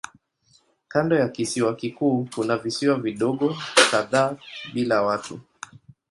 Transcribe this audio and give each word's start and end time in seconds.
Kando 0.87 1.15
ya 1.15 1.29
kisiwa 1.29 1.75
kikuu 1.75 2.29
kuna 2.35 2.57
visiwa 2.57 2.95
vidogo 2.99 3.57
kadhaa 3.91 4.35
bila 4.73 5.01
watu. 5.01 5.39